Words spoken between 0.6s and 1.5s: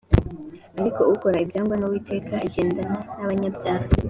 Ariko akora